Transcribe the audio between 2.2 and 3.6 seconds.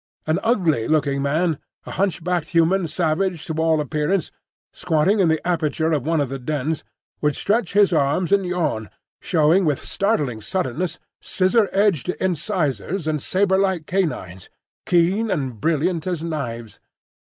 backed human savage to